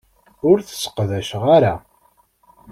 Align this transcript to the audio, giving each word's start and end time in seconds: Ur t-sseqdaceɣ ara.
Ur 0.49 0.57
t-sseqdaceɣ 0.61 1.43
ara. 1.55 1.75